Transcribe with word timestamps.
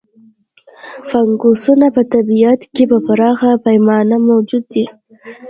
فنګسونه 1.07 1.87
په 1.95 2.01
طبیعت 2.13 2.61
کې 2.73 2.83
په 2.91 2.97
پراخه 3.07 3.51
پیمانه 3.65 4.17
موجود 4.29 4.63
دي. 4.73 4.85